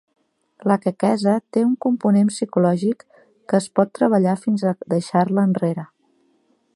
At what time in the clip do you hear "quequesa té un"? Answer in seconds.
0.85-1.75